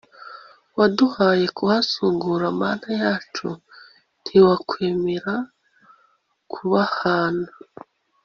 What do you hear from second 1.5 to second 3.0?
kuhazungura Mana